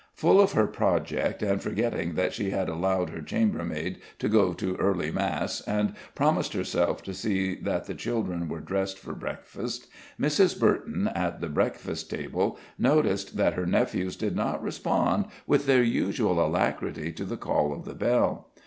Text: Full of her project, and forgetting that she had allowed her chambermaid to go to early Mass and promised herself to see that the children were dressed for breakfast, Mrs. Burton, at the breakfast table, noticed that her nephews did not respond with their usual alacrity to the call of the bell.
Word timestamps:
Full 0.15 0.41
of 0.41 0.53
her 0.53 0.65
project, 0.65 1.43
and 1.43 1.61
forgetting 1.61 2.15
that 2.15 2.33
she 2.33 2.49
had 2.49 2.67
allowed 2.69 3.11
her 3.11 3.21
chambermaid 3.21 3.99
to 4.17 4.27
go 4.27 4.51
to 4.51 4.75
early 4.77 5.11
Mass 5.11 5.61
and 5.67 5.93
promised 6.15 6.53
herself 6.53 7.03
to 7.03 7.13
see 7.13 7.53
that 7.57 7.85
the 7.85 7.93
children 7.93 8.47
were 8.49 8.61
dressed 8.61 8.97
for 8.97 9.13
breakfast, 9.13 9.85
Mrs. 10.19 10.59
Burton, 10.59 11.07
at 11.13 11.39
the 11.39 11.49
breakfast 11.49 12.09
table, 12.09 12.57
noticed 12.79 13.37
that 13.37 13.53
her 13.53 13.67
nephews 13.67 14.15
did 14.15 14.35
not 14.35 14.63
respond 14.63 15.25
with 15.45 15.67
their 15.67 15.83
usual 15.83 16.43
alacrity 16.43 17.11
to 17.11 17.23
the 17.23 17.37
call 17.37 17.71
of 17.71 17.85
the 17.85 17.93
bell. 17.93 18.47